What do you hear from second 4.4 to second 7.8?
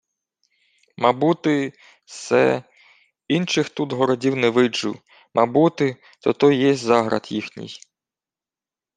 виджу. Мабути, тото й єсть Заград їхній.